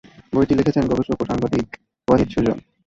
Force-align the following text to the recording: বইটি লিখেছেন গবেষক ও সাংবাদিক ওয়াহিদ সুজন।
বইটি 0.33 0.53
লিখেছেন 0.55 0.83
গবেষক 0.91 1.17
ও 1.21 1.29
সাংবাদিক 1.29 1.67
ওয়াহিদ 2.07 2.29
সুজন। 2.31 2.57